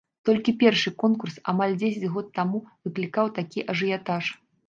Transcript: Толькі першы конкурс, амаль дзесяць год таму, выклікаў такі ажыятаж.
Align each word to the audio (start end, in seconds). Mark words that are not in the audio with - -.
Толькі 0.27 0.53
першы 0.61 0.91
конкурс, 1.03 1.35
амаль 1.53 1.75
дзесяць 1.83 2.09
год 2.15 2.31
таму, 2.39 2.61
выклікаў 2.89 3.25
такі 3.39 3.65
ажыятаж. 3.75 4.23